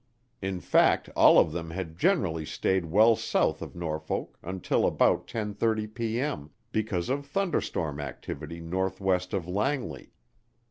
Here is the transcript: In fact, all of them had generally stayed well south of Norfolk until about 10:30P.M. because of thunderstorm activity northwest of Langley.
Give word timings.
In 0.41 0.61
fact, 0.61 1.09
all 1.15 1.37
of 1.37 1.51
them 1.51 1.69
had 1.69 1.95
generally 1.99 2.43
stayed 2.43 2.85
well 2.85 3.15
south 3.15 3.61
of 3.61 3.75
Norfolk 3.75 4.35
until 4.41 4.87
about 4.87 5.27
10:30P.M. 5.27 6.49
because 6.71 7.07
of 7.09 7.23
thunderstorm 7.23 7.99
activity 7.99 8.59
northwest 8.61 9.31
of 9.31 9.47
Langley. 9.47 10.09